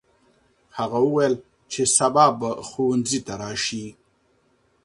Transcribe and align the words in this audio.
هغه 0.77 0.99
وویل 1.07 1.35
چې 1.71 1.81
سبا 1.97 2.25
به 2.39 2.49
ښوونځي 2.67 3.19
ته 3.25 3.33
راسې. 3.41 3.85